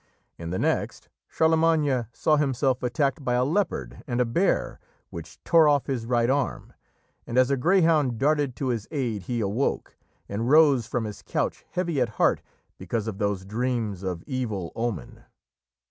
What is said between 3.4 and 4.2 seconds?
leopard and